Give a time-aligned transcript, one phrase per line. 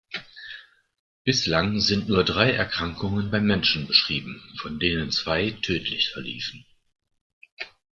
[1.25, 6.65] Bislang sind nur drei Erkrankungen beim Menschen beschrieben, von denen zwei tödlich verliefen.